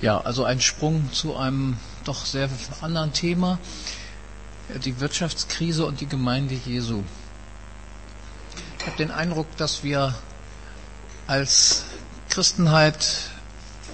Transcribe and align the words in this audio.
Ja, 0.00 0.20
also 0.20 0.44
ein 0.44 0.60
Sprung 0.60 1.10
zu 1.12 1.36
einem 1.36 1.78
doch 2.04 2.26
sehr 2.26 2.50
anderen 2.82 3.12
Thema, 3.12 3.58
die 4.84 5.00
Wirtschaftskrise 5.00 5.86
und 5.86 6.00
die 6.00 6.06
Gemeinde 6.06 6.54
Jesu. 6.54 7.02
Ich 8.78 8.86
habe 8.86 8.96
den 8.98 9.10
Eindruck, 9.10 9.56
dass 9.56 9.82
wir 9.82 10.14
als 11.26 11.84
Christenheit 12.28 13.30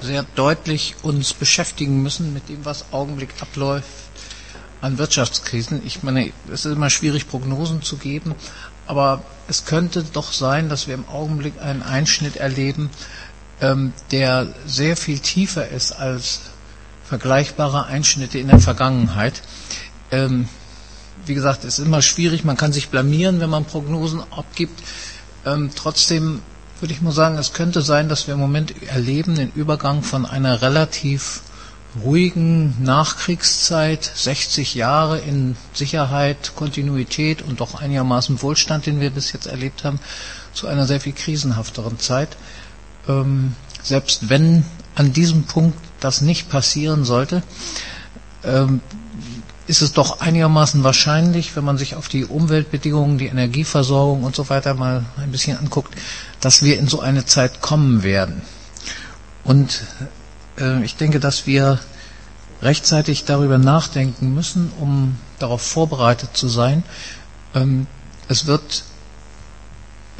sehr 0.00 0.24
deutlich 0.34 0.96
uns 1.02 1.32
beschäftigen 1.32 2.02
müssen 2.02 2.34
mit 2.34 2.48
dem, 2.48 2.64
was 2.64 2.92
Augenblick 2.92 3.30
abläuft 3.40 3.86
an 4.80 4.98
Wirtschaftskrisen. 4.98 5.82
Ich 5.86 6.02
meine, 6.02 6.32
es 6.52 6.64
ist 6.64 6.72
immer 6.72 6.90
schwierig, 6.90 7.28
Prognosen 7.28 7.82
zu 7.82 7.96
geben, 7.96 8.34
aber 8.86 9.22
es 9.46 9.64
könnte 9.64 10.02
doch 10.02 10.32
sein, 10.32 10.68
dass 10.68 10.88
wir 10.88 10.94
im 10.94 11.08
Augenblick 11.08 11.60
einen 11.62 11.82
Einschnitt 11.82 12.36
erleben, 12.36 12.90
der 13.60 14.48
sehr 14.66 14.96
viel 14.96 15.20
tiefer 15.20 15.68
ist 15.68 15.92
als 15.92 16.40
vergleichbare 17.04 17.86
Einschnitte 17.86 18.38
in 18.38 18.48
der 18.48 18.58
Vergangenheit. 18.58 19.42
Ähm, 20.10 20.48
wie 21.26 21.34
gesagt, 21.34 21.64
es 21.64 21.78
ist 21.78 21.84
immer 21.86 22.02
schwierig, 22.02 22.42
man 22.44 22.56
kann 22.56 22.72
sich 22.72 22.88
blamieren, 22.88 23.38
wenn 23.40 23.50
man 23.50 23.64
Prognosen 23.64 24.22
abgibt. 24.30 24.82
Ähm, 25.44 25.70
trotzdem 25.74 26.40
würde 26.80 26.94
ich 26.94 27.02
mal 27.02 27.12
sagen, 27.12 27.38
es 27.38 27.52
könnte 27.52 27.82
sein, 27.82 28.08
dass 28.08 28.26
wir 28.26 28.34
im 28.34 28.40
Moment 28.40 28.82
erleben 28.82 29.36
den 29.36 29.52
Übergang 29.52 30.02
von 30.02 30.26
einer 30.26 30.62
relativ 30.62 31.42
ruhigen 32.02 32.82
Nachkriegszeit, 32.82 34.10
60 34.14 34.74
Jahre 34.74 35.18
in 35.18 35.56
Sicherheit, 35.74 36.52
Kontinuität 36.56 37.42
und 37.42 37.60
doch 37.60 37.80
einigermaßen 37.80 38.40
Wohlstand, 38.42 38.86
den 38.86 39.00
wir 39.00 39.10
bis 39.10 39.32
jetzt 39.32 39.46
erlebt 39.46 39.84
haben, 39.84 40.00
zu 40.54 40.66
einer 40.66 40.86
sehr 40.86 41.00
viel 41.00 41.12
krisenhafteren 41.12 41.98
Zeit 41.98 42.36
ähm, 43.08 43.54
selbst 43.82 44.28
wenn 44.28 44.64
an 44.94 45.12
diesem 45.12 45.44
Punkt 45.44 45.78
das 46.00 46.20
nicht 46.20 46.48
passieren 46.48 47.04
sollte, 47.04 47.42
ähm, 48.44 48.80
ist 49.66 49.82
es 49.82 49.92
doch 49.92 50.20
einigermaßen 50.20 50.82
wahrscheinlich, 50.82 51.54
wenn 51.56 51.64
man 51.64 51.78
sich 51.78 51.94
auf 51.94 52.08
die 52.08 52.24
Umweltbedingungen, 52.24 53.18
die 53.18 53.26
Energieversorgung 53.26 54.24
und 54.24 54.34
so 54.34 54.48
weiter 54.50 54.74
mal 54.74 55.04
ein 55.16 55.30
bisschen 55.30 55.56
anguckt, 55.56 55.94
dass 56.40 56.62
wir 56.62 56.78
in 56.78 56.88
so 56.88 57.00
eine 57.00 57.24
Zeit 57.24 57.60
kommen 57.60 58.02
werden. 58.02 58.42
Und 59.44 59.82
äh, 60.58 60.82
ich 60.84 60.96
denke, 60.96 61.20
dass 61.20 61.46
wir 61.46 61.78
rechtzeitig 62.60 63.24
darüber 63.24 63.58
nachdenken 63.58 64.34
müssen, 64.34 64.72
um 64.80 65.16
darauf 65.38 65.62
vorbereitet 65.62 66.36
zu 66.36 66.48
sein. 66.48 66.82
Ähm, 67.54 67.86
es 68.28 68.46
wird 68.46 68.84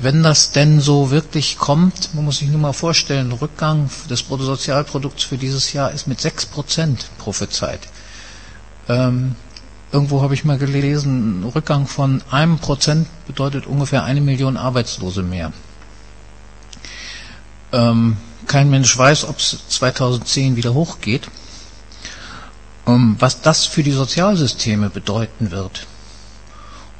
wenn 0.02 0.22
das 0.22 0.50
denn 0.50 0.80
so 0.80 1.10
wirklich 1.10 1.58
kommt, 1.58 2.14
man 2.14 2.24
muss 2.24 2.38
sich 2.38 2.48
nur 2.48 2.60
mal 2.60 2.72
vorstellen, 2.72 3.30
Rückgang 3.30 3.88
des 4.10 4.24
Bruttosozialprodukts 4.24 5.22
für 5.22 5.38
dieses 5.38 5.72
Jahr 5.72 5.92
ist 5.92 6.08
mit 6.08 6.18
6% 6.18 6.96
prophezeit. 7.18 7.80
Ähm, 8.88 9.36
irgendwo 9.92 10.20
habe 10.20 10.34
ich 10.34 10.44
mal 10.44 10.58
gelesen, 10.58 11.44
Rückgang 11.54 11.86
von 11.86 12.20
einem 12.30 12.58
Prozent 12.58 13.06
bedeutet 13.28 13.66
ungefähr 13.66 14.02
eine 14.02 14.20
Million 14.20 14.56
Arbeitslose 14.56 15.22
mehr. 15.22 15.52
Ähm, 17.72 18.16
kein 18.48 18.70
Mensch 18.70 18.96
weiß, 18.98 19.24
ob 19.24 19.38
es 19.38 19.56
2010 19.68 20.56
wieder 20.56 20.74
hochgeht. 20.74 21.28
Ähm, 22.88 23.16
was 23.20 23.40
das 23.40 23.66
für 23.66 23.84
die 23.84 23.92
Sozialsysteme 23.92 24.90
bedeuten 24.90 25.52
wird. 25.52 25.86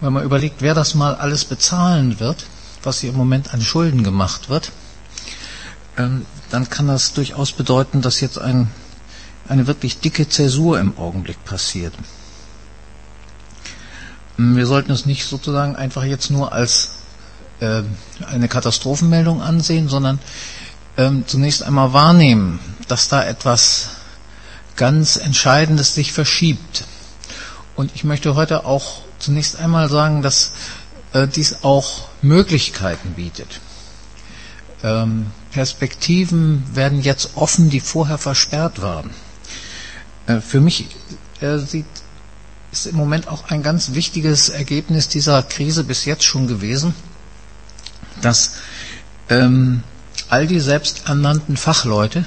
wenn 0.00 0.12
man 0.12 0.24
überlegt, 0.24 0.62
wer 0.62 0.74
das 0.74 0.94
mal 0.96 1.14
alles 1.14 1.44
bezahlen 1.44 2.18
wird, 2.18 2.44
was 2.84 3.00
hier 3.00 3.10
im 3.10 3.16
Moment 3.16 3.52
an 3.52 3.60
Schulden 3.62 4.02
gemacht 4.04 4.48
wird, 4.48 4.72
ähm, 5.96 6.26
dann 6.50 6.68
kann 6.68 6.86
das 6.88 7.12
durchaus 7.12 7.52
bedeuten, 7.52 8.02
dass 8.02 8.20
jetzt 8.20 8.38
ein, 8.38 8.70
eine 9.48 9.66
wirklich 9.66 10.00
dicke 10.00 10.28
Zäsur 10.28 10.78
im 10.78 10.96
Augenblick 10.98 11.44
passiert. 11.44 11.94
Ähm, 14.38 14.56
wir 14.56 14.66
sollten 14.66 14.92
es 14.92 15.06
nicht 15.06 15.26
sozusagen 15.26 15.76
einfach 15.76 16.04
jetzt 16.04 16.30
nur 16.30 16.52
als 16.52 16.90
äh, 17.60 17.82
eine 18.26 18.48
Katastrophenmeldung 18.48 19.42
ansehen, 19.42 19.88
sondern 19.88 20.18
ähm, 20.96 21.24
zunächst 21.26 21.62
einmal 21.62 21.92
wahrnehmen, 21.92 22.60
dass 22.88 23.08
da 23.08 23.24
etwas 23.24 23.90
ganz 24.76 25.16
Entscheidendes 25.16 25.94
sich 25.94 26.12
verschiebt. 26.12 26.84
Und 27.76 27.92
ich 27.94 28.04
möchte 28.04 28.34
heute 28.34 28.66
auch 28.66 29.02
zunächst 29.18 29.58
einmal 29.58 29.88
sagen, 29.88 30.22
dass 30.22 30.52
dies 31.14 31.62
auch 31.62 32.08
Möglichkeiten 32.22 33.12
bietet. 33.14 33.60
Ähm, 34.82 35.26
Perspektiven 35.52 36.64
werden 36.74 37.02
jetzt 37.02 37.36
offen, 37.36 37.70
die 37.70 37.80
vorher 37.80 38.18
versperrt 38.18 38.80
waren. 38.82 39.10
Äh, 40.26 40.40
für 40.40 40.60
mich 40.60 40.86
äh, 41.40 41.58
sieht, 41.58 41.86
ist 42.72 42.86
im 42.86 42.96
Moment 42.96 43.28
auch 43.28 43.50
ein 43.50 43.62
ganz 43.62 43.92
wichtiges 43.92 44.48
Ergebnis 44.48 45.08
dieser 45.08 45.42
Krise 45.42 45.84
bis 45.84 46.04
jetzt 46.04 46.24
schon 46.24 46.46
gewesen, 46.48 46.94
dass 48.22 48.54
ähm, 49.28 49.82
all 50.30 50.46
die 50.46 50.60
selbsternannten 50.60 51.56
Fachleute, 51.56 52.24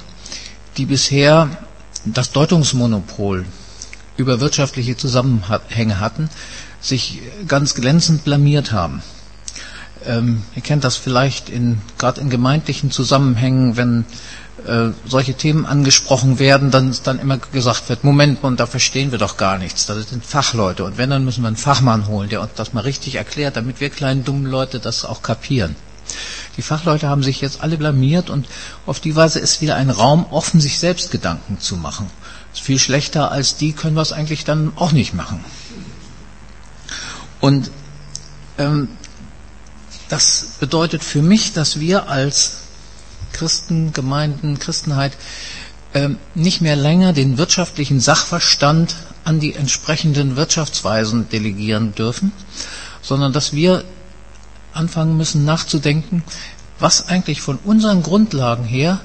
die 0.76 0.86
bisher 0.86 1.48
das 2.04 2.30
Deutungsmonopol 2.30 3.44
über 4.16 4.40
wirtschaftliche 4.40 4.96
Zusammenhänge 4.96 6.00
hatten, 6.00 6.28
sich 6.80 7.20
ganz 7.48 7.74
glänzend 7.74 8.24
blamiert 8.24 8.72
haben. 8.72 9.02
Ähm, 10.04 10.42
ihr 10.54 10.62
kennt 10.62 10.84
das 10.84 10.96
vielleicht 10.96 11.48
in, 11.48 11.78
gerade 11.98 12.20
in 12.20 12.30
gemeindlichen 12.30 12.90
Zusammenhängen, 12.90 13.76
wenn 13.76 14.04
äh, 14.66 14.90
solche 15.06 15.34
Themen 15.34 15.66
angesprochen 15.66 16.38
werden, 16.38 16.70
dann, 16.70 16.94
dann 17.04 17.18
immer 17.18 17.38
gesagt 17.38 17.88
wird, 17.88 18.04
Moment, 18.04 18.42
und 18.42 18.60
da 18.60 18.66
verstehen 18.66 19.10
wir 19.10 19.18
doch 19.18 19.36
gar 19.36 19.58
nichts. 19.58 19.86
Das 19.86 20.08
sind 20.08 20.24
Fachleute. 20.24 20.84
Und 20.84 20.98
wenn, 20.98 21.10
dann 21.10 21.24
müssen 21.24 21.42
wir 21.42 21.48
einen 21.48 21.56
Fachmann 21.56 22.06
holen, 22.06 22.28
der 22.28 22.40
uns 22.40 22.52
das 22.56 22.72
mal 22.72 22.80
richtig 22.80 23.16
erklärt, 23.16 23.56
damit 23.56 23.80
wir 23.80 23.90
kleinen 23.90 24.24
dummen 24.24 24.46
Leute 24.46 24.78
das 24.80 25.04
auch 25.04 25.22
kapieren. 25.22 25.76
Die 26.56 26.62
Fachleute 26.62 27.08
haben 27.08 27.22
sich 27.22 27.40
jetzt 27.40 27.60
alle 27.60 27.76
blamiert 27.76 28.30
und 28.30 28.46
auf 28.86 29.00
die 29.00 29.14
Weise 29.14 29.38
ist 29.40 29.60
wieder 29.60 29.76
ein 29.76 29.90
Raum 29.90 30.26
offen, 30.30 30.60
sich 30.60 30.78
selbst 30.78 31.10
Gedanken 31.10 31.60
zu 31.60 31.76
machen. 31.76 32.10
Ist 32.52 32.62
viel 32.62 32.78
schlechter 32.78 33.30
als 33.30 33.56
die 33.56 33.72
können 33.72 33.96
wir 33.96 34.02
es 34.02 34.12
eigentlich 34.12 34.44
dann 34.44 34.72
auch 34.76 34.92
nicht 34.92 35.12
machen. 35.12 35.44
Und 37.40 37.70
ähm, 38.58 38.88
das 40.08 40.56
bedeutet 40.60 41.04
für 41.04 41.22
mich, 41.22 41.52
dass 41.52 41.80
wir 41.80 42.08
als 42.08 42.58
Christen, 43.32 43.92
Gemeinden, 43.92 44.58
Christenheit 44.58 45.12
ähm, 45.94 46.18
nicht 46.34 46.60
mehr 46.60 46.76
länger 46.76 47.12
den 47.12 47.38
wirtschaftlichen 47.38 48.00
Sachverstand 48.00 48.94
an 49.24 49.40
die 49.40 49.54
entsprechenden 49.54 50.36
Wirtschaftsweisen 50.36 51.28
delegieren 51.28 51.94
dürfen, 51.94 52.32
sondern 53.02 53.32
dass 53.32 53.52
wir 53.52 53.84
anfangen 54.76 55.16
müssen 55.16 55.44
nachzudenken, 55.44 56.22
was 56.78 57.08
eigentlich 57.08 57.40
von 57.40 57.58
unseren 57.64 58.02
Grundlagen 58.02 58.64
her 58.64 59.00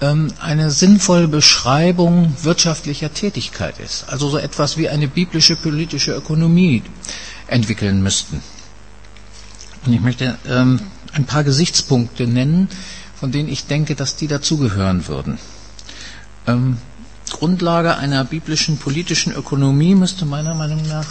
ähm, 0.00 0.32
eine 0.40 0.70
sinnvolle 0.70 1.28
Beschreibung 1.28 2.34
wirtschaftlicher 2.42 3.14
Tätigkeit 3.14 3.78
ist. 3.78 4.08
Also 4.08 4.28
so 4.28 4.38
etwas 4.38 4.76
wie 4.76 4.88
eine 4.88 5.08
biblische 5.08 5.56
politische 5.56 6.12
Ökonomie 6.12 6.82
entwickeln 7.46 8.02
müssten. 8.02 8.42
Und 9.86 9.92
ich 9.92 10.00
möchte 10.00 10.36
ähm, 10.48 10.80
ein 11.12 11.24
paar 11.24 11.44
Gesichtspunkte 11.44 12.26
nennen, 12.26 12.68
von 13.14 13.30
denen 13.32 13.48
ich 13.48 13.66
denke, 13.66 13.94
dass 13.94 14.16
die 14.16 14.26
dazugehören 14.26 15.06
würden. 15.06 15.38
Ähm, 16.46 16.78
Grundlage 17.30 17.96
einer 17.96 18.24
biblischen 18.24 18.78
politischen 18.78 19.32
Ökonomie 19.32 19.94
müsste 19.94 20.26
meiner 20.26 20.54
Meinung 20.54 20.86
nach 20.88 21.06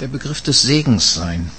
der 0.00 0.08
Begriff 0.08 0.42
des 0.42 0.62
Segens 0.62 1.14
sein. 1.14 1.50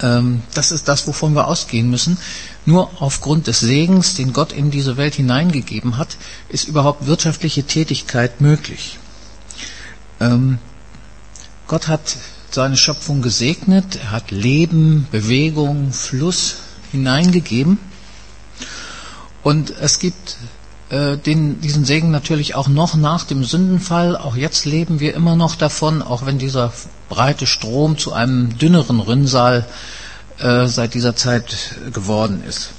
Ähm, 0.00 0.42
das 0.54 0.70
ist 0.72 0.88
das, 0.88 1.06
wovon 1.06 1.34
wir 1.34 1.46
ausgehen 1.48 1.90
müssen. 1.90 2.18
Nur 2.66 2.90
aufgrund 3.00 3.46
des 3.46 3.60
Segens, 3.60 4.14
den 4.14 4.32
Gott 4.32 4.52
in 4.52 4.70
diese 4.70 4.96
Welt 4.96 5.14
hineingegeben 5.14 5.98
hat, 5.98 6.16
ist 6.48 6.68
überhaupt 6.68 7.06
wirtschaftliche 7.06 7.64
Tätigkeit 7.64 8.40
möglich. 8.40 8.98
Ähm, 10.20 10.58
Gott 11.66 11.88
hat 11.88 12.16
seine 12.50 12.76
Schöpfung 12.76 13.22
gesegnet, 13.22 13.96
er 13.96 14.10
hat 14.12 14.30
Leben, 14.30 15.06
Bewegung, 15.10 15.92
Fluss 15.92 16.56
hineingegeben. 16.92 17.78
Und 19.42 19.70
es 19.70 19.98
gibt 19.98 20.36
den, 20.90 21.60
diesen 21.60 21.84
Segen 21.84 22.10
natürlich 22.10 22.54
auch 22.54 22.68
noch 22.68 22.94
nach 22.94 23.24
dem 23.24 23.42
Sündenfall. 23.42 24.16
Auch 24.16 24.36
jetzt 24.36 24.64
leben 24.66 25.00
wir 25.00 25.14
immer 25.14 25.34
noch 25.34 25.56
davon, 25.56 26.02
auch 26.02 26.26
wenn 26.26 26.38
dieser 26.38 26.72
breite 27.08 27.46
Strom 27.46 27.96
zu 27.98 28.12
einem 28.12 28.58
dünneren 28.58 29.00
Rinnsal 29.00 29.66
äh, 30.38 30.66
seit 30.66 30.94
dieser 30.94 31.16
Zeit 31.16 31.76
geworden 31.92 32.42
ist. 32.46 32.70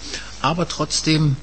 Aber 0.42 0.68
trotzdem 0.68 1.38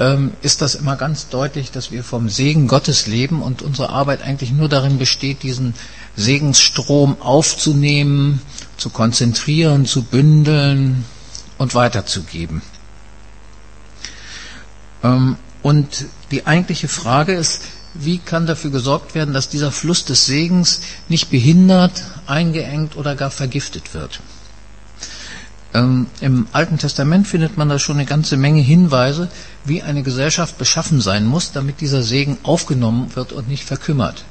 ähm, 0.00 0.32
ist 0.42 0.60
das 0.60 0.74
immer 0.74 0.96
ganz 0.96 1.28
deutlich, 1.28 1.70
dass 1.70 1.92
wir 1.92 2.02
vom 2.02 2.28
Segen 2.28 2.66
Gottes 2.66 3.06
leben 3.06 3.42
und 3.42 3.62
unsere 3.62 3.90
Arbeit 3.90 4.22
eigentlich 4.22 4.50
nur 4.50 4.68
darin 4.68 4.98
besteht, 4.98 5.42
diesen 5.42 5.74
Segensstrom 6.16 7.20
aufzunehmen, 7.20 8.42
zu 8.76 8.90
konzentrieren, 8.90 9.86
zu 9.86 10.02
bündeln 10.02 11.04
und 11.58 11.74
weiterzugeben. 11.74 12.62
Ähm, 15.04 15.36
Und 15.64 16.04
die 16.30 16.46
eigentliche 16.46 16.88
Frage 16.88 17.32
ist, 17.32 17.62
wie 17.94 18.18
kann 18.18 18.46
dafür 18.46 18.70
gesorgt 18.70 19.14
werden, 19.14 19.32
dass 19.32 19.48
dieser 19.48 19.72
Fluss 19.72 20.04
des 20.04 20.26
Segens 20.26 20.82
nicht 21.08 21.30
behindert, 21.30 22.02
eingeengt 22.26 22.98
oder 22.98 23.16
gar 23.16 23.30
vergiftet 23.30 23.94
wird? 23.94 24.20
Ähm, 25.72 26.06
Im 26.20 26.48
Alten 26.52 26.76
Testament 26.76 27.26
findet 27.26 27.56
man 27.56 27.70
da 27.70 27.78
schon 27.78 27.96
eine 27.96 28.04
ganze 28.04 28.36
Menge 28.36 28.60
Hinweise, 28.60 29.30
wie 29.64 29.80
eine 29.82 30.02
Gesellschaft 30.02 30.58
beschaffen 30.58 31.00
sein 31.00 31.24
muss, 31.24 31.52
damit 31.52 31.80
dieser 31.80 32.02
Segen 32.02 32.36
aufgenommen 32.42 33.16
wird 33.16 33.32
und 33.32 33.48
nicht 33.48 33.64
verkümmert. 33.64 34.22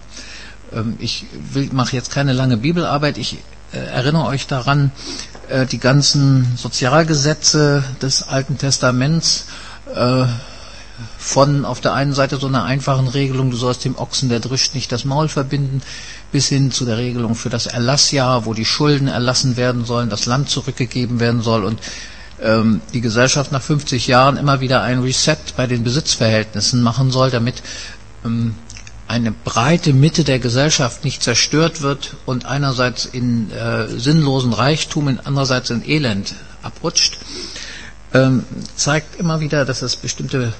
Ähm, 0.72 0.98
ich 1.00 1.26
mache 1.72 1.96
jetzt 1.96 2.12
keine 2.12 2.34
lange 2.34 2.58
Bibelarbeit. 2.58 3.18
Ich 3.18 3.40
äh, 3.72 3.78
erinnere 3.78 4.28
euch 4.28 4.46
daran, 4.46 4.92
äh, 5.50 5.66
die 5.66 5.80
ganzen 5.80 6.46
Sozialgesetze 6.58 7.84
des 8.04 8.22
Alten 8.22 8.60
Testaments 8.60 9.46
äh, 9.96 10.26
von 11.18 11.66
auf 11.66 11.82
der 11.82 11.94
einen 11.94 12.14
Seite 12.14 12.38
so 12.38 12.48
einer 12.48 12.64
einfachen 12.64 13.08
Regelung, 13.08 13.50
du 13.52 13.58
sollst 13.58 13.84
dem 13.86 13.98
Ochsen, 13.98 14.30
der 14.30 14.40
drischt, 14.40 14.76
nicht 14.76 14.92
das 14.92 15.06
Maul 15.06 15.28
verbinden, 15.28 15.82
bis 16.32 16.48
hin 16.48 16.72
zu 16.72 16.86
der 16.86 16.98
Regelung 16.98 17.36
für 17.36 17.50
das 17.50 17.66
Erlassjahr, 17.66 18.46
wo 18.46 18.54
die 18.54 18.66
Schulden 18.66 19.08
erlassen 19.08 19.58
werden 19.58 19.86
sollen, 19.86 20.10
das 20.10 20.26
Land 20.26 20.50
zurückgegeben 20.50 21.20
werden 21.20 21.42
soll 21.42 21.64
und 21.64 21.80
ähm, 22.42 22.82
die 22.94 23.02
Gesellschaft 23.02 23.52
nach 23.52 23.62
50 23.62 24.08
Jahren 24.08 24.38
immer 24.38 24.60
wieder 24.60 24.82
ein 24.84 25.00
Reset 25.02 25.38
bei 25.56 25.66
den 25.68 25.84
Besitzverhältnissen 25.84 26.82
machen 26.82 27.12
soll, 27.12 27.32
damit 27.32 27.64
ähm, 28.26 28.56
eine 29.08 29.32
breite 29.32 29.94
Mitte 29.94 30.24
der 30.24 30.40
Gesellschaft 30.40 31.04
nicht 31.04 31.24
zerstört 31.24 31.82
wird 31.82 32.16
und 32.26 32.46
einerseits 32.46 33.06
in 33.06 33.52
äh, 33.52 33.88
sinnlosen 33.88 34.54
Reichtum 34.54 35.08
und 35.08 35.26
andererseits 35.26 35.70
in 35.70 35.88
Elend 35.88 36.36
abrutscht, 36.62 37.18
ähm, 38.14 38.44
zeigt 38.76 39.20
immer 39.20 39.40
wieder, 39.40 39.66
dass 39.66 39.82
es 39.82 39.96
bestimmte 39.96 40.54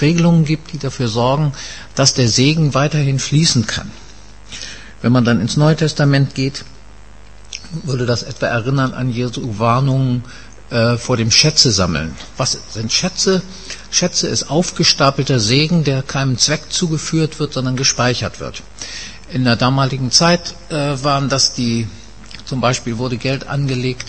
Regelungen 0.00 0.44
gibt, 0.44 0.72
die 0.72 0.78
dafür 0.78 1.08
sorgen, 1.08 1.52
dass 1.94 2.14
der 2.14 2.28
Segen 2.28 2.74
weiterhin 2.74 3.18
fließen 3.18 3.66
kann. 3.66 3.90
Wenn 5.02 5.12
man 5.12 5.24
dann 5.24 5.40
ins 5.40 5.56
Neue 5.56 5.76
Testament 5.76 6.34
geht, 6.34 6.64
würde 7.84 8.06
das 8.06 8.22
etwa 8.22 8.46
erinnern 8.46 8.92
an 8.94 9.10
Jesu 9.10 9.58
Warnungen 9.58 10.24
äh, 10.70 10.96
vor 10.96 11.16
dem 11.16 11.30
Schätze 11.30 11.70
sammeln. 11.72 12.14
Was 12.36 12.58
sind 12.72 12.92
Schätze? 12.92 13.42
Schätze 13.90 14.28
ist 14.28 14.50
aufgestapelter 14.50 15.40
Segen, 15.40 15.84
der 15.84 16.02
keinem 16.02 16.38
Zweck 16.38 16.70
zugeführt 16.70 17.38
wird, 17.38 17.52
sondern 17.52 17.76
gespeichert 17.76 18.40
wird. 18.40 18.62
In 19.32 19.44
der 19.44 19.56
damaligen 19.56 20.10
Zeit 20.10 20.54
äh, 20.70 20.74
waren 21.02 21.28
das 21.28 21.54
die, 21.54 21.86
zum 22.44 22.60
Beispiel 22.60 22.98
wurde 22.98 23.18
Geld 23.18 23.46
angelegt 23.46 24.08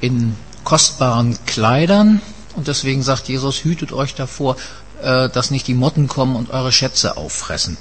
in 0.00 0.36
kostbaren 0.64 1.36
Kleidern 1.46 2.20
und 2.54 2.68
deswegen 2.68 3.02
sagt 3.02 3.28
Jesus, 3.28 3.64
hütet 3.64 3.92
euch 3.92 4.14
davor, 4.14 4.56
dass 5.02 5.50
nicht 5.50 5.66
die 5.66 5.74
Motten 5.74 6.06
kommen 6.06 6.36
und 6.36 6.50
eure 6.50 6.72
Schätze 6.72 7.16
auffressen. 7.16 7.76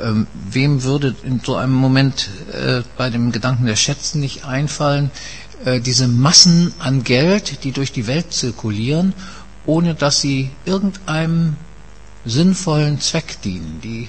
Ähm, 0.00 0.26
wem 0.32 0.84
würde 0.84 1.14
in 1.24 1.40
so 1.44 1.56
einem 1.56 1.74
Moment 1.74 2.28
äh, 2.52 2.82
bei 2.96 3.10
dem 3.10 3.32
Gedanken 3.32 3.66
der 3.66 3.76
Schätze 3.76 4.18
nicht 4.18 4.44
einfallen, 4.44 5.10
äh, 5.64 5.80
diese 5.80 6.06
Massen 6.06 6.72
an 6.78 7.02
Geld, 7.02 7.64
die 7.64 7.72
durch 7.72 7.90
die 7.90 8.06
Welt 8.06 8.32
zirkulieren, 8.32 9.12
ohne 9.66 9.94
dass 9.94 10.20
sie 10.20 10.50
irgendeinem 10.64 11.56
sinnvollen 12.24 13.00
Zweck 13.00 13.42
dienen, 13.42 13.80
die 13.82 14.08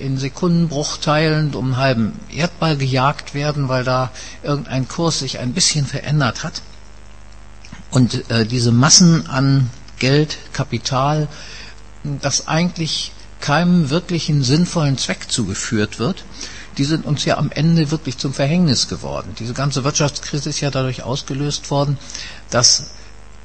in 0.00 0.18
Sekundenbruchteilen 0.18 1.54
um 1.54 1.66
einen 1.66 1.76
halben 1.76 2.12
Erdball 2.34 2.76
gejagt 2.76 3.34
werden, 3.34 3.68
weil 3.68 3.84
da 3.84 4.10
irgendein 4.42 4.88
Kurs 4.88 5.20
sich 5.20 5.38
ein 5.38 5.52
bisschen 5.52 5.86
verändert 5.86 6.42
hat. 6.42 6.60
Und 7.92 8.28
äh, 8.30 8.46
diese 8.46 8.72
Massen 8.72 9.28
an 9.28 9.70
Geld, 10.00 10.38
Kapital, 10.52 11.28
das 12.02 12.48
eigentlich 12.48 13.12
keinem 13.40 13.90
wirklichen 13.90 14.42
sinnvollen 14.42 14.98
Zweck 14.98 15.30
zugeführt 15.30 15.98
wird, 15.98 16.24
die 16.78 16.84
sind 16.84 17.04
uns 17.04 17.24
ja 17.24 17.36
am 17.36 17.50
Ende 17.50 17.90
wirklich 17.90 18.18
zum 18.18 18.34
Verhängnis 18.34 18.88
geworden. 18.88 19.34
Diese 19.38 19.54
ganze 19.54 19.84
Wirtschaftskrise 19.84 20.50
ist 20.50 20.60
ja 20.60 20.70
dadurch 20.70 21.02
ausgelöst 21.02 21.70
worden, 21.70 21.98
dass 22.50 22.90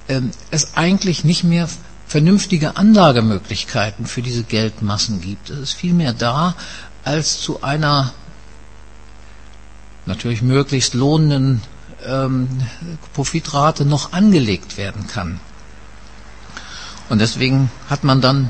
ähm, 0.08 0.32
es 0.52 0.76
eigentlich 0.76 1.24
nicht 1.24 1.44
mehr 1.44 1.68
vernünftige 2.08 2.78
Anlagemöglichkeiten 2.78 4.06
für 4.06 4.22
diese 4.22 4.44
Geldmassen 4.44 5.22
gibt. 5.22 5.50
Es 5.50 5.60
ist 5.60 5.74
viel 5.74 5.94
mehr 5.94 6.14
da, 6.14 6.56
als 7.04 7.42
zu 7.42 7.64
einer 7.64 8.14
natürlich 10.06 10.42
möglichst 10.42 10.94
lohnenden 10.94 11.62
ähm, 12.06 12.48
Profitrate 13.14 13.86
noch 13.86 14.14
angelegt 14.14 14.78
werden 14.78 15.08
kann. 15.08 15.40
Und 17.10 17.20
deswegen 17.20 17.70
hat 17.90 18.04
man 18.04 18.22
dann 18.22 18.50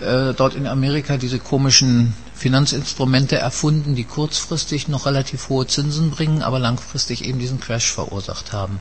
äh, 0.00 0.34
dort 0.34 0.54
in 0.54 0.66
Amerika 0.66 1.16
diese 1.16 1.38
komischen 1.38 2.14
Finanzinstrumente 2.34 3.38
erfunden, 3.38 3.94
die 3.94 4.04
kurzfristig 4.04 4.88
noch 4.88 5.06
relativ 5.06 5.48
hohe 5.48 5.66
Zinsen 5.66 6.10
bringen, 6.10 6.42
aber 6.42 6.58
langfristig 6.58 7.24
eben 7.24 7.38
diesen 7.38 7.60
Crash 7.60 7.92
verursacht 7.92 8.52
haben. 8.52 8.80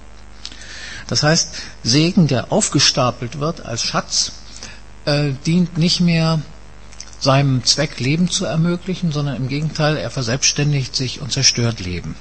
Das 1.07 1.21
heißt, 1.21 1.55
Segen, 1.83 2.27
der 2.27 2.51
aufgestapelt 2.51 3.39
wird 3.39 3.65
als 3.65 3.83
Schatz, 3.83 4.31
äh, 5.05 5.31
dient 5.45 5.77
nicht 5.77 5.99
mehr 5.99 6.41
seinem 7.19 7.63
Zweck 7.63 7.99
Leben 7.99 8.29
zu 8.29 8.45
ermöglichen, 8.45 9.11
sondern 9.11 9.35
im 9.35 9.47
Gegenteil, 9.47 9.97
er 9.97 10.09
verselbstständigt 10.09 10.95
sich 10.95 11.21
und 11.21 11.31
zerstört 11.31 11.79
Leben. 11.79 12.15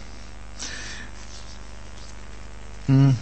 Hm 2.87 3.17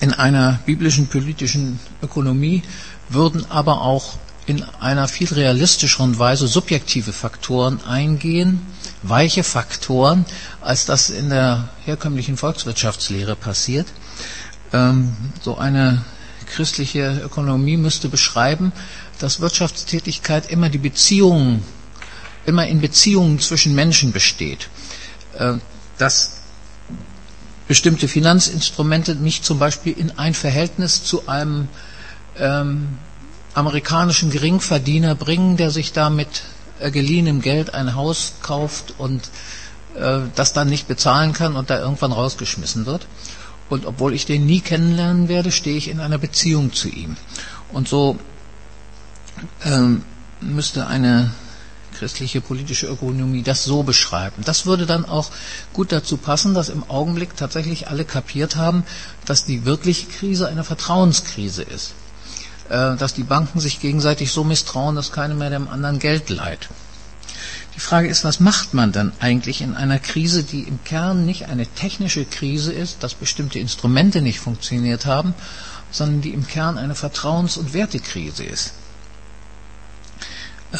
in 0.00 0.12
einer 0.14 0.60
biblischen 0.66 1.08
politischen 1.08 1.78
Ökonomie 2.02 2.62
würden 3.08 3.44
aber 3.50 3.82
auch 3.82 4.18
in 4.46 4.62
einer 4.80 5.08
viel 5.08 5.26
realistischeren 5.32 6.18
Weise 6.18 6.46
subjektive 6.46 7.12
Faktoren 7.12 7.80
eingehen, 7.84 8.60
weiche 9.02 9.42
Faktoren, 9.42 10.24
als 10.60 10.86
das 10.86 11.10
in 11.10 11.30
der 11.30 11.68
herkömmlichen 11.84 12.36
Volkswirtschaftslehre 12.36 13.34
passiert. 13.34 13.86
Ähm, 14.72 15.16
so 15.42 15.56
eine 15.58 16.04
christliche 16.46 17.20
Ökonomie 17.24 17.76
müsste 17.76 18.08
beschreiben, 18.08 18.72
dass 19.18 19.40
Wirtschaftstätigkeit 19.40 20.48
immer 20.48 20.68
die 20.68 20.78
Beziehungen, 20.78 21.64
immer 22.44 22.68
in 22.68 22.80
Beziehungen 22.80 23.40
zwischen 23.40 23.74
Menschen 23.74 24.12
besteht. 24.12 24.68
Äh, 25.38 25.54
dass 25.98 26.35
bestimmte 27.68 28.08
Finanzinstrumente 28.08 29.14
mich 29.16 29.42
zum 29.42 29.58
Beispiel 29.58 29.92
in 29.98 30.18
ein 30.18 30.34
Verhältnis 30.34 31.02
zu 31.04 31.28
einem 31.28 31.68
ähm, 32.38 32.98
amerikanischen 33.54 34.30
Geringverdiener 34.30 35.14
bringen, 35.14 35.56
der 35.56 35.70
sich 35.70 35.92
da 35.92 36.10
mit 36.10 36.42
äh, 36.80 36.90
geliehenem 36.90 37.40
Geld 37.40 37.74
ein 37.74 37.94
Haus 37.94 38.34
kauft 38.42 38.94
und 38.98 39.30
äh, 39.96 40.20
das 40.34 40.52
dann 40.52 40.68
nicht 40.68 40.86
bezahlen 40.88 41.32
kann 41.32 41.56
und 41.56 41.70
da 41.70 41.78
irgendwann 41.80 42.12
rausgeschmissen 42.12 42.86
wird. 42.86 43.06
Und 43.68 43.84
obwohl 43.86 44.14
ich 44.14 44.26
den 44.26 44.46
nie 44.46 44.60
kennenlernen 44.60 45.28
werde, 45.28 45.50
stehe 45.50 45.76
ich 45.76 45.88
in 45.88 45.98
einer 46.00 46.18
Beziehung 46.18 46.72
zu 46.72 46.88
ihm. 46.88 47.16
Und 47.72 47.88
so 47.88 48.16
ähm, 49.64 50.04
müsste 50.40 50.86
eine 50.86 51.32
christliche 51.98 52.40
politische 52.40 52.86
Ökonomie 52.86 53.42
das 53.42 53.64
so 53.64 53.82
beschreiben. 53.82 54.42
Das 54.44 54.66
würde 54.66 54.86
dann 54.86 55.04
auch 55.04 55.30
gut 55.72 55.92
dazu 55.92 56.16
passen, 56.16 56.54
dass 56.54 56.68
im 56.68 56.88
Augenblick 56.88 57.36
tatsächlich 57.36 57.88
alle 57.88 58.04
kapiert 58.04 58.56
haben, 58.56 58.84
dass 59.24 59.44
die 59.44 59.64
wirkliche 59.64 60.06
Krise 60.06 60.48
eine 60.48 60.64
Vertrauenskrise 60.64 61.62
ist. 61.62 61.94
Äh, 62.68 62.96
dass 62.96 63.14
die 63.14 63.22
Banken 63.22 63.60
sich 63.60 63.80
gegenseitig 63.80 64.32
so 64.32 64.42
misstrauen, 64.44 64.96
dass 64.96 65.12
keiner 65.12 65.34
mehr 65.34 65.50
dem 65.50 65.68
anderen 65.68 65.98
Geld 65.98 66.28
leiht. 66.30 66.68
Die 67.76 67.80
Frage 67.80 68.08
ist, 68.08 68.24
was 68.24 68.40
macht 68.40 68.72
man 68.74 68.90
dann 68.90 69.12
eigentlich 69.20 69.60
in 69.60 69.74
einer 69.74 69.98
Krise, 69.98 70.42
die 70.42 70.62
im 70.62 70.82
Kern 70.84 71.26
nicht 71.26 71.44
eine 71.44 71.66
technische 71.66 72.24
Krise 72.24 72.72
ist, 72.72 73.02
dass 73.02 73.14
bestimmte 73.14 73.58
Instrumente 73.58 74.22
nicht 74.22 74.40
funktioniert 74.40 75.04
haben, 75.04 75.34
sondern 75.90 76.22
die 76.22 76.30
im 76.30 76.46
Kern 76.46 76.78
eine 76.78 76.94
Vertrauens- 76.94 77.58
und 77.58 77.74
Wertekrise 77.74 78.44
ist. 78.44 78.72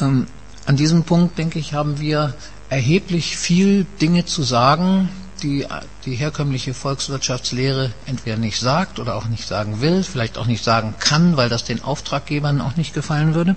Ähm, 0.00 0.26
an 0.66 0.76
diesem 0.76 1.04
Punkt, 1.04 1.38
denke 1.38 1.58
ich, 1.58 1.73
haben 1.73 2.00
wir 2.00 2.35
erheblich 2.68 3.37
viel 3.37 3.87
Dinge 4.00 4.25
zu 4.25 4.42
sagen, 4.42 5.08
die 5.42 5.66
die 6.04 6.16
herkömmliche 6.16 6.75
Volkswirtschaftslehre 6.75 7.92
entweder 8.06 8.37
nicht 8.37 8.58
sagt 8.58 8.99
oder 8.99 9.14
auch 9.14 9.26
nicht 9.26 9.46
sagen 9.46 9.80
will, 9.80 10.02
vielleicht 10.02 10.38
auch 10.38 10.46
nicht 10.46 10.64
sagen 10.64 10.94
kann, 10.99 11.37
weil 11.37 11.49
das 11.49 11.64
den 11.64 11.85
Auftraggebern 11.85 12.61
auch 12.61 12.76
nicht 12.76 12.94
gefallen 12.94 13.35
würde. 13.35 13.54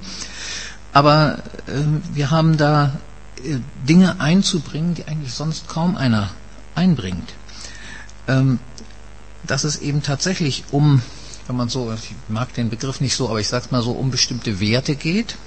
Aber 0.93 1.39
äh, 1.67 1.71
wir 2.13 2.31
haben 2.31 2.57
da 2.57 2.97
äh, 3.43 3.59
Dinge 3.87 4.19
einzubringen, 4.19 4.95
die 4.95 5.05
eigentlich 5.05 5.33
sonst 5.33 5.67
kaum 5.67 5.95
einer 5.95 6.29
einbringt. 6.75 7.33
Ähm, 8.27 8.59
dass 9.45 9.63
es 9.63 9.77
eben 9.77 10.03
tatsächlich 10.03 10.65
um, 10.71 11.01
wenn 11.47 11.55
man 11.55 11.69
so, 11.69 11.91
ich 11.93 12.13
mag 12.27 12.53
den 12.53 12.69
Begriff 12.69 13.01
nicht 13.01 13.15
so, 13.15 13.29
aber 13.29 13.39
ich 13.39 13.47
sage 13.47 13.67
mal 13.71 13.81
so, 13.81 13.91
um 13.91 14.11
bestimmte 14.11 14.59
Werte 14.59 14.95
geht, 14.95 15.37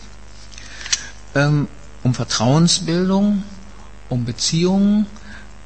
ähm, 1.35 1.69
um 2.03 2.15
Vertrauensbildung, 2.15 3.43
um 4.09 4.25
Beziehungen, 4.25 5.07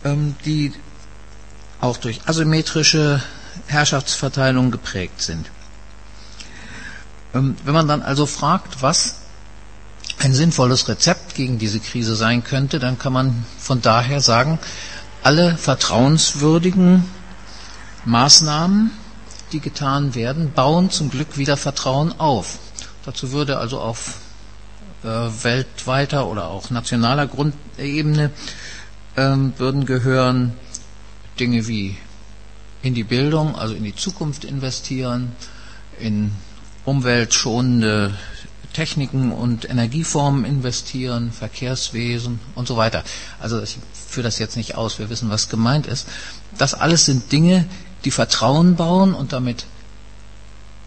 ähm, 0.04 0.36
die 0.44 0.72
auch 1.80 1.96
durch 1.96 2.20
asymmetrische 2.26 3.22
Herrschaftsverteilung 3.66 4.70
geprägt 4.70 5.22
sind. 5.22 5.50
Ähm, 7.34 7.56
wenn 7.64 7.74
man 7.74 7.88
dann 7.88 8.02
also 8.02 8.26
fragt, 8.26 8.82
was 8.82 9.16
ein 10.18 10.32
sinnvolles 10.32 10.88
Rezept 10.88 11.34
gegen 11.34 11.58
diese 11.58 11.80
Krise 11.80 12.16
sein 12.16 12.42
könnte, 12.44 12.78
dann 12.78 12.98
kann 12.98 13.12
man 13.12 13.44
von 13.58 13.82
daher 13.82 14.20
sagen, 14.20 14.58
alle 15.22 15.56
vertrauenswürdigen 15.56 17.04
Maßnahmen, 18.04 18.92
die 19.52 19.60
getan 19.60 20.14
werden, 20.14 20.52
bauen 20.52 20.90
zum 20.90 21.10
Glück 21.10 21.36
wieder 21.36 21.56
Vertrauen 21.56 22.18
auf. 22.18 22.58
Dazu 23.04 23.32
würde 23.32 23.58
also 23.58 23.80
auf 23.80 24.14
weltweiter 25.06 26.26
oder 26.26 26.48
auch 26.48 26.70
nationaler 26.70 27.26
Grundebene 27.26 28.30
ähm, 29.16 29.52
würden 29.58 29.86
gehören 29.86 30.52
Dinge 31.38 31.66
wie 31.66 31.96
in 32.82 32.94
die 32.94 33.04
Bildung, 33.04 33.56
also 33.56 33.74
in 33.74 33.84
die 33.84 33.94
Zukunft 33.94 34.44
investieren, 34.44 35.32
in 35.98 36.32
umweltschonende 36.84 38.14
Techniken 38.72 39.32
und 39.32 39.68
Energieformen 39.68 40.44
investieren, 40.44 41.32
Verkehrswesen 41.32 42.38
und 42.54 42.68
so 42.68 42.76
weiter. 42.76 43.02
Also 43.40 43.62
ich 43.62 43.78
führe 43.92 44.24
das 44.24 44.38
jetzt 44.38 44.56
nicht 44.56 44.74
aus, 44.74 44.98
wir 44.98 45.08
wissen, 45.08 45.30
was 45.30 45.48
gemeint 45.48 45.86
ist. 45.86 46.06
Das 46.58 46.74
alles 46.74 47.06
sind 47.06 47.32
Dinge, 47.32 47.64
die 48.04 48.10
Vertrauen 48.10 48.76
bauen 48.76 49.14
und 49.14 49.32
damit 49.32 49.64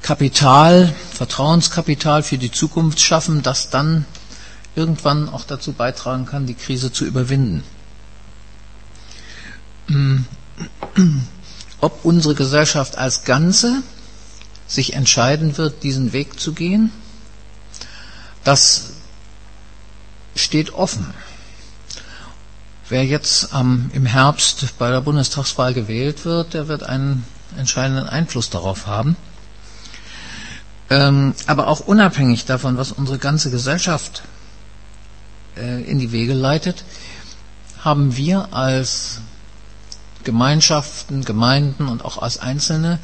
Kapital, 0.02 0.94
Vertrauenskapital 1.14 2.24
für 2.24 2.38
die 2.38 2.52
Zukunft 2.52 3.00
schaffen, 3.00 3.44
das 3.44 3.70
dann 3.70 4.06
irgendwann 4.76 5.30
auch 5.30 5.44
dazu 5.44 5.74
beitragen 5.74 6.26
kann, 6.26 6.46
die 6.46 6.54
Krise 6.56 6.92
zu 6.92 7.06
überwinden. 7.06 7.64
Ob 11.82 12.06
unsere 12.06 12.36
Gesellschaft 12.36 12.98
als 12.98 13.24
Ganze 13.24 13.82
sich 14.68 14.94
entscheiden 14.94 15.58
wird, 15.58 15.84
diesen 15.84 16.14
Weg 16.14 16.40
zu 16.40 16.54
gehen, 16.54 16.92
das 18.44 18.92
steht 20.36 20.74
offen. 20.74 21.14
Wer 22.88 23.06
jetzt 23.06 23.50
ähm, 23.54 23.92
im 23.94 24.06
Herbst 24.06 24.78
bei 24.80 24.90
der 24.90 25.02
Bundestagswahl 25.02 25.74
gewählt 25.74 26.26
wird, 26.26 26.54
der 26.54 26.68
wird 26.68 26.84
einen 26.84 27.26
entscheidenden 27.58 28.08
Einfluss 28.08 28.50
darauf 28.50 28.88
haben. 28.88 29.16
Ähm, 30.90 31.34
aber 31.46 31.68
auch 31.68 31.82
unabhängig 31.82 32.46
davon, 32.46 32.78
was 32.78 32.92
unsere 32.92 33.20
ganze 33.20 33.52
Gesellschaft 33.52 34.24
äh, 35.56 35.84
in 35.84 36.00
die 36.00 36.12
Wege 36.12 36.34
leitet, 36.34 36.84
haben 37.84 38.18
wir 38.18 38.54
als 38.54 39.22
Gemeinschaften, 40.24 41.24
Gemeinden 41.24 41.88
und 41.88 42.04
auch 42.04 42.22
als 42.22 42.40
Einzelne 42.40 43.00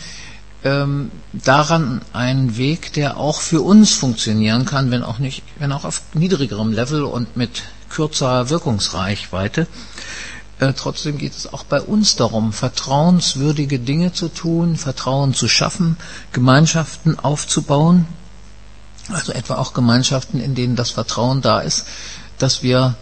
ähm, 0.64 1.12
daran 1.32 2.02
einen 2.12 2.58
Weg, 2.58 2.92
der 2.94 3.18
auch 3.18 3.40
für 3.40 3.62
uns 3.62 3.94
funktionieren 3.94 4.66
kann, 4.66 4.92
wenn 4.92 5.04
auch 5.04 5.20
nicht, 5.20 5.44
wenn 5.60 5.72
auch 5.72 5.86
auf 5.86 6.02
niedrigerem 6.14 6.74
Level 6.74 7.04
und 7.04 7.38
mit 7.38 7.64
kürzerer 7.90 8.50
Wirkungsreichweite. 8.50 9.68
Äh, 10.60 10.74
trotzdem 10.74 11.18
geht 11.18 11.36
es 11.36 11.52
auch 11.52 11.64
bei 11.64 11.82
uns 11.82 12.16
darum, 12.16 12.54
vertrauenswürdige 12.54 13.80
Dinge 13.80 14.14
zu 14.14 14.30
tun, 14.30 14.78
Vertrauen 14.78 15.34
zu 15.34 15.48
schaffen, 15.48 15.98
Gemeinschaften 16.32 17.20
aufzubauen, 17.20 18.06
also 19.10 19.34
etwa 19.34 19.56
auch 19.56 19.74
Gemeinschaften, 19.74 20.40
in 20.40 20.56
denen 20.56 20.76
das 20.76 20.92
Vertrauen 20.92 21.42
da 21.42 21.60
ist, 21.60 21.86
dass 22.38 22.64
wir 22.64 22.96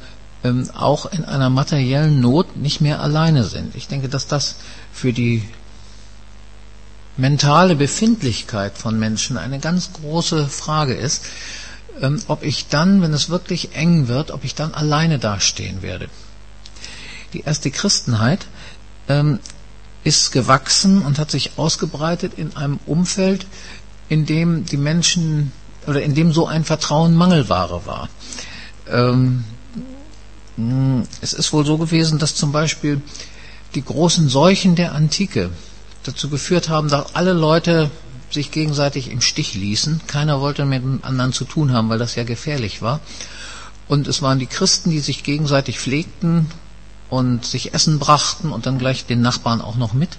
ähm, 0.43 0.69
auch 0.73 1.05
in 1.05 1.25
einer 1.25 1.49
materiellen 1.49 2.19
Not 2.19 2.57
nicht 2.57 2.81
mehr 2.81 3.01
alleine 3.01 3.43
sind. 3.43 3.75
Ich 3.75 3.87
denke, 3.87 4.09
dass 4.09 4.27
das 4.27 4.55
für 4.91 5.13
die 5.13 5.43
mentale 7.15 7.75
Befindlichkeit 7.75 8.77
von 8.77 8.97
Menschen 8.97 9.37
eine 9.37 9.59
ganz 9.59 9.93
große 9.93 10.47
Frage 10.47 10.95
ist, 10.95 11.23
ähm, 12.01 12.21
ob 12.27 12.43
ich 12.43 12.67
dann, 12.67 13.03
wenn 13.03 13.13
es 13.13 13.29
wirklich 13.29 13.75
eng 13.75 14.07
wird, 14.07 14.31
ob 14.31 14.43
ich 14.43 14.55
dann 14.55 14.73
alleine 14.73 15.19
dastehen 15.19 15.83
werde. 15.83 16.09
Die 17.33 17.41
erste 17.41 17.71
Christenheit 17.71 18.45
ähm, 19.09 19.39
ist 20.03 20.31
gewachsen 20.31 21.01
und 21.01 21.19
hat 21.19 21.31
sich 21.31 21.57
ausgebreitet 21.57 22.33
in 22.37 22.55
einem 22.55 22.79
Umfeld, 22.85 23.47
in 24.09 24.25
dem 24.25 24.65
die 24.65 24.77
Menschen 24.77 25.51
oder 25.87 26.01
in 26.01 26.13
dem 26.13 26.31
so 26.31 26.47
ein 26.47 26.63
Vertrauen 26.63 27.15
Mangelware 27.15 27.85
war. 27.85 28.09
Ähm, 28.89 29.43
es 31.21 31.33
ist 31.33 31.51
wohl 31.51 31.65
so 31.65 31.77
gewesen, 31.77 32.19
dass 32.19 32.35
zum 32.35 32.51
Beispiel 32.51 33.01
die 33.73 33.83
großen 33.83 34.29
Seuchen 34.29 34.75
der 34.75 34.93
Antike 34.93 35.49
dazu 36.03 36.29
geführt 36.29 36.69
haben, 36.69 36.89
dass 36.89 37.15
alle 37.15 37.33
Leute 37.33 37.89
sich 38.29 38.51
gegenseitig 38.51 39.09
im 39.11 39.21
Stich 39.21 39.55
ließen. 39.55 40.01
Keiner 40.07 40.41
wollte 40.41 40.65
mit 40.65 40.83
dem 40.83 40.99
anderen 41.03 41.33
zu 41.33 41.45
tun 41.45 41.71
haben, 41.71 41.89
weil 41.89 41.99
das 41.99 42.15
ja 42.15 42.23
gefährlich 42.23 42.81
war. 42.81 42.99
Und 43.87 44.07
es 44.07 44.21
waren 44.21 44.39
die 44.39 44.45
Christen, 44.45 44.91
die 44.91 44.99
sich 44.99 45.23
gegenseitig 45.23 45.79
pflegten 45.79 46.47
und 47.13 47.45
sich 47.45 47.75
Essen 47.75 47.99
brachten 47.99 48.51
und 48.51 48.65
dann 48.65 48.79
gleich 48.79 49.05
den 49.05 49.21
Nachbarn 49.21 49.61
auch 49.61 49.75
noch 49.75 49.93
mit. 49.93 50.09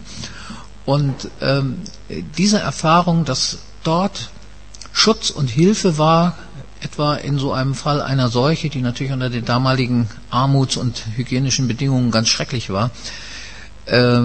Und 0.87 1.29
ähm, 1.41 1.79
diese 2.39 2.61
Erfahrung, 2.61 3.25
dass 3.25 3.59
dort 3.83 4.31
Schutz 4.93 5.31
und 5.31 5.49
Hilfe 5.49 5.99
war, 5.99 6.39
etwa 6.81 7.17
in 7.17 7.37
so 7.37 7.53
einem 7.53 7.75
Fall 7.75 8.01
einer 8.01 8.29
Seuche, 8.29 8.69
die 8.69 8.81
natürlich 8.81 9.13
unter 9.13 9.29
den 9.29 9.45
damaligen 9.45 10.09
Armuts- 10.31 10.77
und 10.77 11.03
hygienischen 11.17 11.67
Bedingungen 11.67 12.13
ganz 12.13 12.29
schrecklich 12.29 12.71
war, 12.71 12.93
äh, 13.87 14.21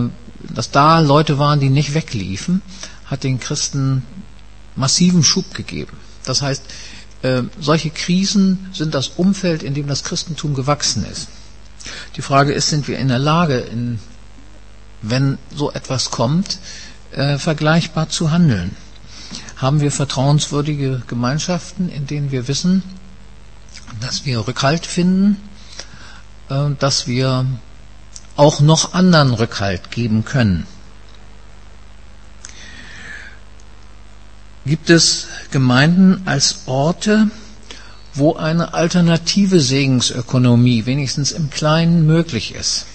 dass 0.54 0.70
da 0.70 1.00
Leute 1.00 1.40
waren, 1.40 1.60
die 1.60 1.70
nicht 1.70 1.96
wegliefen, 1.96 2.62
hat 3.06 3.24
den 3.24 3.40
Christen 3.40 4.04
massiven 4.76 5.24
Schub 5.24 5.56
gegeben. 5.56 5.98
Das 6.24 6.44
heißt, 6.44 6.64
äh, 7.24 7.42
solche 7.60 7.90
Krisen 7.90 8.70
sind 8.74 8.94
das 8.94 9.08
Umfeld, 9.08 9.64
in 9.64 9.74
dem 9.74 9.88
das 9.88 10.04
Christentum 10.04 10.54
gewachsen 10.54 11.04
ist. 11.12 11.30
Die 12.16 12.22
Frage 12.22 12.52
ist, 12.54 12.70
sind 12.70 12.88
wir 12.88 12.98
in 13.00 13.08
der 13.08 13.20
Lage, 13.20 13.60
in, 13.60 14.00
wenn 15.02 15.38
so 15.56 15.72
etwas 15.72 16.12
kommt, 16.12 16.60
äh, 17.12 17.38
vergleichbar 17.38 18.10
zu 18.10 18.32
handeln? 18.32 18.76
Haben 19.58 19.82
wir 19.82 19.92
vertrauenswürdige 19.92 21.02
Gemeinschaften, 21.08 21.90
in 21.90 22.08
denen 22.08 22.32
wir 22.32 22.48
wissen, 22.48 22.84
dass 24.02 24.26
wir 24.26 24.48
Rückhalt 24.48 24.86
finden, 24.86 25.38
äh, 26.50 26.70
dass 26.80 27.08
wir 27.08 27.46
auch 28.40 28.62
noch 28.62 28.94
anderen 28.94 29.34
Rückhalt 29.34 29.92
geben 29.92 30.24
können. 30.24 30.66
Gibt 34.66 34.90
es 34.90 35.28
Gemeinden 35.52 36.22
als 36.26 36.62
Orte, 36.66 37.30
wo 38.14 38.36
eine 38.36 38.74
alternative 38.74 39.60
Segensökonomie 39.60 40.86
wenigstens 40.86 41.32
im 41.32 41.50
Kleinen 41.50 42.06
möglich 42.06 42.56
ist? 42.56 42.86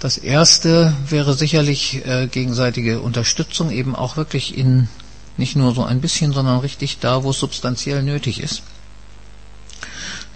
Das 0.00 0.16
erste 0.16 0.92
wäre 1.08 1.34
sicherlich 1.34 2.06
äh, 2.06 2.28
gegenseitige 2.28 3.00
Unterstützung, 3.00 3.70
eben 3.70 3.96
auch 3.96 4.16
wirklich 4.16 4.56
in 4.56 4.88
nicht 5.36 5.56
nur 5.56 5.74
so 5.74 5.84
ein 5.84 6.00
bisschen, 6.00 6.32
sondern 6.32 6.58
richtig 6.60 6.98
da, 6.98 7.22
wo 7.22 7.30
es 7.30 7.38
substanziell 7.38 8.02
nötig 8.02 8.40
ist. 8.40 8.62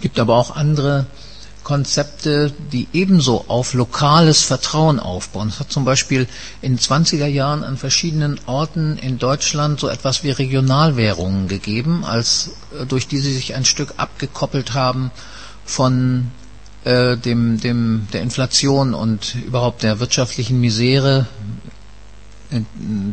Gibt 0.01 0.19
aber 0.19 0.37
auch 0.37 0.55
andere 0.55 1.07
Konzepte, 1.64 2.52
die 2.73 2.88
ebenso 2.92 3.45
auf 3.49 3.75
lokales 3.75 4.42
Vertrauen 4.42 4.99
aufbauen. 5.00 5.49
Es 5.49 5.61
hat 5.61 5.71
zum 5.73 5.85
Beispiel 5.85 6.26
in 6.61 6.78
20er 6.78 7.26
Jahren 7.26 7.64
an 7.64 7.76
verschiedenen 7.76 8.40
Orten 8.47 8.99
in 8.99 9.19
Deutschland 9.19 9.81
so 9.81 9.88
etwas 9.88 10.23
wie 10.25 10.31
Regionalwährungen 10.31 11.49
gegeben, 11.49 12.04
als 12.04 12.50
äh, 12.78 12.87
durch 12.87 13.07
die 13.09 13.19
sie 13.19 13.33
sich 13.33 13.54
ein 13.54 13.64
Stück 13.64 13.95
abgekoppelt 13.97 14.75
haben 14.75 15.11
von 15.64 16.31
äh, 16.85 17.16
dem, 17.16 17.61
dem, 17.61 18.09
der 18.12 18.23
Inflation 18.23 18.95
und 18.95 19.35
überhaupt 19.47 19.83
der 19.83 20.00
wirtschaftlichen 20.00 20.61
Misere, 20.61 21.26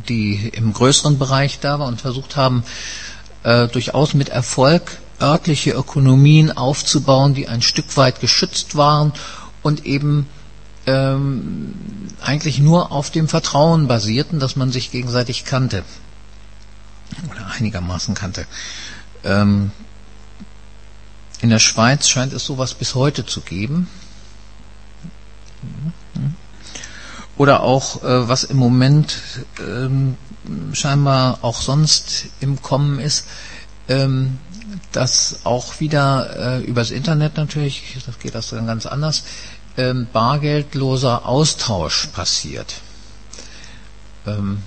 die 0.09 0.49
im 0.53 0.73
größeren 0.73 1.17
Bereich 1.17 1.59
da 1.59 1.79
war 1.79 1.87
und 1.87 2.01
versucht 2.01 2.35
haben, 2.35 2.63
äh, 3.43 3.67
durchaus 3.67 4.13
mit 4.13 4.29
Erfolg 4.29 4.97
örtliche 5.21 5.71
Ökonomien 5.71 6.55
aufzubauen, 6.55 7.33
die 7.33 7.47
ein 7.47 7.61
Stück 7.61 7.97
weit 7.97 8.19
geschützt 8.19 8.75
waren 8.75 9.13
und 9.61 9.85
eben 9.85 10.27
ähm, 10.85 11.73
eigentlich 12.21 12.59
nur 12.59 12.91
auf 12.91 13.11
dem 13.11 13.27
Vertrauen 13.27 13.88
basierten, 13.88 14.39
dass 14.39 14.55
man 14.55 14.71
sich 14.71 14.91
gegenseitig 14.91 15.45
kannte 15.45 15.83
oder 17.29 17.47
einigermaßen 17.57 18.15
kannte. 18.15 18.45
Ähm, 19.23 19.71
in 21.41 21.49
der 21.49 21.59
Schweiz 21.59 22.07
scheint 22.07 22.33
es 22.33 22.45
sowas 22.45 22.73
bis 22.73 22.95
heute 22.95 23.25
zu 23.25 23.41
geben. 23.41 23.88
Oder 27.38 27.61
auch, 27.61 28.03
äh, 28.03 28.27
was 28.27 28.43
im 28.43 28.57
Moment 28.57 29.17
ähm, 29.65 30.17
scheinbar 30.73 31.39
auch 31.41 31.61
sonst 31.61 32.25
im 32.41 32.61
Kommen 32.61 32.99
ist, 32.99 33.25
ähm, 33.88 34.39
dass 34.91 35.41
auch 35.43 35.79
wieder 35.79 36.60
äh, 36.60 36.63
übers 36.63 36.91
Internet 36.91 37.38
natürlich, 37.38 37.98
das 38.05 38.19
geht 38.19 38.36
das 38.36 38.50
dann 38.50 38.67
ganz 38.67 38.86
anders, 38.86 39.24
ähm, 39.77 40.08
bargeldloser 40.12 41.25
Austausch 41.25 42.08
passiert. 42.08 42.75
Ähm, 44.25 44.62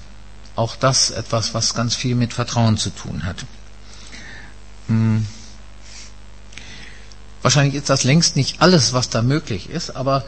auch 0.55 0.77
das 0.77 1.11
etwas, 1.11 1.55
was 1.55 1.75
ganz 1.75 1.95
viel 1.95 2.15
mit 2.15 2.33
Vertrauen 2.33 2.77
zu 2.77 2.91
tun 2.91 3.25
hat. 3.25 3.45
Hm. 4.89 5.27
Wahrscheinlich 7.43 7.75
ist 7.75 7.91
das 7.91 8.05
längst 8.05 8.37
nicht 8.37 8.63
alles, 8.63 8.93
was 8.93 9.09
da 9.09 9.23
möglich 9.23 9.69
ist, 9.69 9.97
aber 9.97 10.25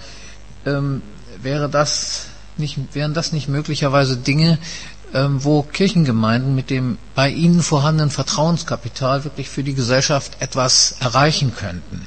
ähm, 0.67 1.03
wäre 1.41 1.69
das 1.69 2.27
nicht, 2.57 2.79
wären 2.93 3.15
das 3.15 3.33
nicht 3.33 3.49
möglicherweise 3.49 4.17
Dinge, 4.17 4.59
wo 5.15 5.63
Kirchengemeinden 5.63 6.55
mit 6.55 6.71
dem 6.71 6.99
bei 7.15 7.31
ihnen 7.31 7.63
vorhandenen 7.63 8.11
Vertrauenskapital 8.11 9.23
wirklich 9.25 9.49
für 9.49 9.63
die 9.63 9.75
Gesellschaft 9.75 10.41
etwas 10.41 10.97
erreichen 11.01 11.55
könnten? 11.55 12.07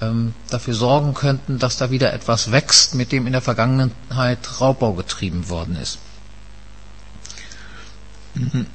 Ähm, 0.00 0.32
dafür 0.48 0.74
sorgen 0.74 1.12
könnten, 1.12 1.58
dass 1.58 1.76
da 1.76 1.90
wieder 1.90 2.12
etwas 2.14 2.50
wächst, 2.50 2.94
mit 2.94 3.12
dem 3.12 3.26
in 3.26 3.32
der 3.32 3.42
Vergangenheit 3.42 4.38
Raubbau 4.60 4.94
getrieben 4.94 5.48
worden 5.50 5.76
ist. 5.76 5.98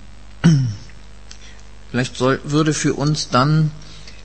Vielleicht 1.91 2.17
soll, 2.17 2.39
würde 2.43 2.73
für 2.73 2.93
uns 2.93 3.29
dann 3.29 3.71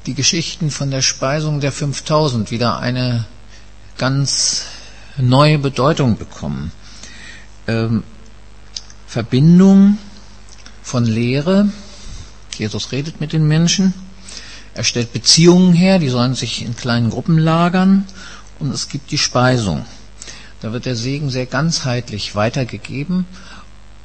die 0.06 0.14
Geschichten 0.14 0.70
von 0.70 0.90
der 0.90 1.02
Speisung 1.02 1.60
der 1.60 1.72
5000 1.72 2.50
wieder 2.50 2.78
eine 2.78 3.26
ganz 3.96 4.64
neue 5.16 5.58
Bedeutung 5.58 6.18
bekommen. 6.18 6.72
Ähm, 7.66 8.02
Verbindung 9.08 9.96
von 10.82 11.06
Lehre. 11.06 11.70
Jesus 12.56 12.92
redet 12.92 13.20
mit 13.20 13.32
den 13.32 13.48
Menschen. 13.48 13.94
Er 14.74 14.84
stellt 14.84 15.14
Beziehungen 15.14 15.72
her, 15.72 15.98
die 15.98 16.10
sollen 16.10 16.34
sich 16.34 16.62
in 16.62 16.76
kleinen 16.76 17.08
Gruppen 17.08 17.38
lagern. 17.38 18.06
Und 18.58 18.72
es 18.72 18.90
gibt 18.90 19.10
die 19.10 19.18
Speisung. 19.18 19.86
Da 20.60 20.72
wird 20.72 20.84
der 20.84 20.94
Segen 20.94 21.30
sehr 21.30 21.46
ganzheitlich 21.46 22.34
weitergegeben. 22.34 23.24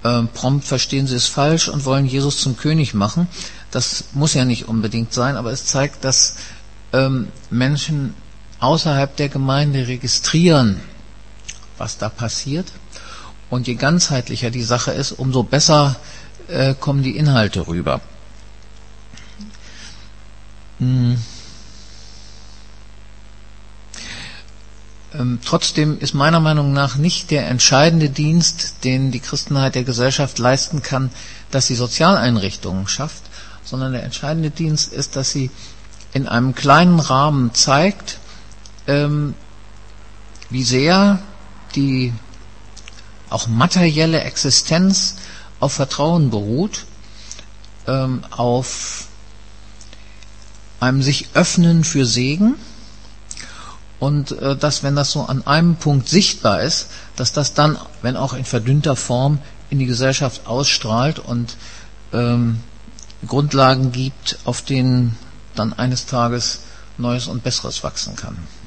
Ähm, 0.06 0.30
prompt 0.34 0.66
verstehen 0.66 1.06
sie 1.06 1.16
es 1.16 1.28
falsch 1.28 1.68
und 1.68 1.84
wollen 1.84 2.06
Jesus 2.06 2.38
zum 2.38 2.56
König 2.56 2.94
machen. 2.94 3.28
Das 3.72 4.06
muss 4.14 4.34
ja 4.34 4.46
nicht 4.46 4.70
unbedingt 4.70 5.14
sein, 5.14 5.36
aber 5.36 5.52
es 5.52 5.66
zeigt, 5.66 6.06
dass 6.06 6.36
ähm, 6.94 7.28
Menschen 7.50 8.14
außerhalb 8.60 9.16
der 9.18 9.28
Gemeinde 9.28 9.88
registrieren, 9.88 10.80
was 11.78 11.98
da 11.98 12.08
passiert. 12.08 12.68
Und 13.54 13.68
je 13.68 13.76
ganzheitlicher 13.76 14.50
die 14.50 14.64
Sache 14.64 14.90
ist, 14.90 15.12
umso 15.12 15.44
besser 15.44 15.96
äh, 16.48 16.74
kommen 16.74 17.04
die 17.04 17.16
Inhalte 17.16 17.68
rüber. 17.68 18.02
Hm. 20.80 21.22
Ähm, 25.14 25.40
trotzdem 25.46 26.00
ist 26.00 26.16
meiner 26.16 26.40
Meinung 26.40 26.74
nach 26.74 26.96
nicht 26.96 27.30
der 27.30 27.48
entscheidende 27.48 28.10
Dienst, 28.10 28.84
den 28.86 29.12
die 29.12 29.20
Christenheit 29.20 29.76
der 29.76 29.84
Gesellschaft 29.84 30.40
leisten 30.40 30.82
kann, 30.82 31.12
dass 31.52 31.68
sie 31.68 31.76
Sozialeinrichtungen 31.76 32.88
schafft, 32.88 33.22
sondern 33.64 33.94
der 33.94 34.02
entscheidende 34.02 34.50
Dienst 34.50 34.92
ist, 34.92 35.16
dass 35.16 35.30
sie 35.30 35.52
in 36.12 36.28
einem 36.28 36.56
kleinen 36.56 37.00
Rahmen 37.00 37.54
zeigt, 37.54 38.18
ähm, 38.88 39.36
wie 40.50 40.64
sehr 40.64 41.20
die 41.76 42.14
auch 43.34 43.48
materielle 43.48 44.22
Existenz 44.22 45.16
auf 45.60 45.74
Vertrauen 45.74 46.30
beruht, 46.30 46.86
ähm, 47.88 48.24
auf 48.32 49.08
einem 50.80 51.02
sich 51.02 51.30
öffnen 51.34 51.84
für 51.84 52.06
Segen 52.06 52.56
und 54.00 54.32
äh, 54.34 54.56
dass, 54.56 54.84
wenn 54.84 54.96
das 54.96 55.12
so 55.12 55.22
an 55.24 55.48
einem 55.48 55.78
Punkt 55.78 56.10
sichtbar 56.10 56.62
ist, 56.62 56.88
dass 57.16 57.32
das 57.32 57.54
dann, 57.54 57.78
wenn 58.02 58.18
auch 58.18 58.34
in 58.34 58.46
verdünnter 58.46 58.96
Form, 58.96 59.40
in 59.70 59.80
die 59.80 59.86
Gesellschaft 59.86 60.46
ausstrahlt 60.46 61.20
und 61.20 61.56
ähm, 62.12 62.60
Grundlagen 63.26 63.92
gibt, 63.92 64.38
auf 64.44 64.62
denen 64.62 65.18
dann 65.56 65.74
eines 65.74 66.06
Tages 66.06 66.60
Neues 66.98 67.28
und 67.28 67.44
Besseres 67.44 67.84
wachsen 67.84 68.16
kann. 68.16 68.38